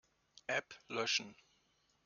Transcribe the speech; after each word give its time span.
App 0.49 0.73
löschen. 0.87 1.35